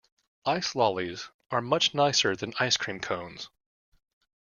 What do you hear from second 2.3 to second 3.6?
than ice cream cones